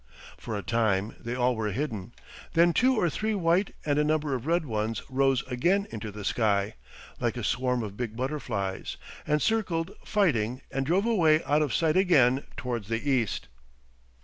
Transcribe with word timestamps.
For 0.35 0.57
a 0.57 0.63
time 0.63 1.15
they 1.19 1.35
all 1.35 1.55
were 1.55 1.71
hidden, 1.71 2.13
then 2.53 2.73
two 2.73 2.99
or 2.99 3.07
three 3.07 3.35
white 3.35 3.75
and 3.85 3.99
a 3.99 4.03
number 4.03 4.33
of 4.33 4.47
red 4.47 4.65
ones 4.65 5.03
rose 5.11 5.45
again 5.45 5.85
into 5.91 6.09
the 6.11 6.25
sky, 6.25 6.73
like 7.19 7.37
a 7.37 7.43
swarm 7.43 7.83
of 7.83 7.97
big 7.97 8.15
butterflies, 8.17 8.97
and 9.27 9.43
circled 9.43 9.91
fighting 10.03 10.63
and 10.71 10.87
drove 10.87 11.05
away 11.05 11.43
out 11.43 11.61
of 11.61 11.71
sight 11.71 11.97
again 11.97 12.47
towards 12.57 12.89
the 12.89 13.07
east. 13.07 13.47